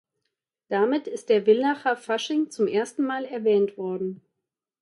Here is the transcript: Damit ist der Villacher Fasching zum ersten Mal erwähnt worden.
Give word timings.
Damit 0.67 1.05
ist 1.07 1.29
der 1.29 1.45
Villacher 1.45 1.95
Fasching 1.95 2.49
zum 2.49 2.65
ersten 2.67 3.05
Mal 3.05 3.23
erwähnt 3.23 3.77
worden. 3.77 4.23